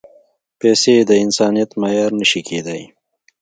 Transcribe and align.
پېسې 0.59 0.95
د 1.09 1.11
انسانیت 1.23 1.71
معیار 1.81 2.11
نه 2.19 2.25
شي 2.31 2.41
کېدای. 2.49 2.81